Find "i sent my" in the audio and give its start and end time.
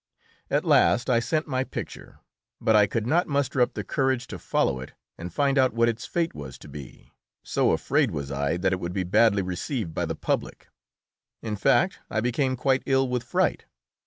1.11-1.63